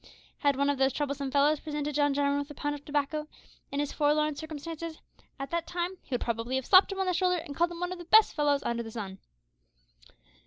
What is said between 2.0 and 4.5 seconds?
Jarwin with a pound of tobacco in his forlorn